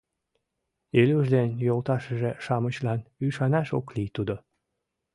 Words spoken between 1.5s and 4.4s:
йолташыже-шамычлан ӱшанаш ок лий тудо.